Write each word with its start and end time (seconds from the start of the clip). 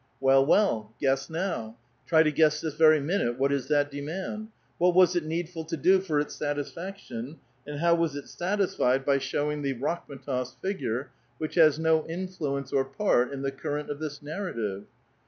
Well, 0.19 0.43
well! 0.43 0.95
Guess 0.99 1.29
now. 1.29 1.77
Tr}* 2.07 2.23
to 2.23 2.31
guess 2.31 2.59
this 2.59 2.73
vei^ 2.75 2.99
minute 2.99 3.37
what 3.37 3.51
is 3.51 3.67
that 3.67 3.91
demand. 3.91 4.47
What 4.79 4.95
was 4.95 5.15
it 5.15 5.23
needful 5.23 5.63
to 5.65 5.77
do 5.77 5.99
for 5.99 6.19
its 6.19 6.33
satisfaction? 6.33 7.37
and 7.67 7.79
how 7.81 7.93
was 7.93 8.15
it 8.15 8.27
satisfied 8.27 9.05
by 9.05 9.19
showing 9.19 9.61
thee 9.61 9.75
Rakhm^tof's 9.75 10.53
figure, 10.59 11.11
which 11.37 11.53
has 11.53 11.77
no 11.77 12.03
influence 12.07 12.73
or 12.73 12.83
part 12.83 13.31
in 13.31 13.43
the 13.43 13.51
cur 13.51 13.75
rent 13.75 13.91
of 13.91 13.99
this 13.99 14.23
narrative? 14.23 14.85